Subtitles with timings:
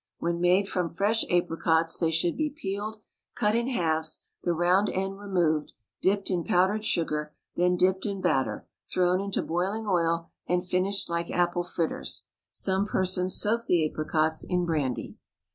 [0.17, 3.03] When made from fresh apricots they should be peeled,
[3.35, 8.67] cut in halves, the round end removed, dipped in powdered sugar, then dipped in batter,
[8.91, 12.25] thrown into boiling oil, and finished like apple fritters.
[12.51, 15.17] Some persons soak the apricots in brandy.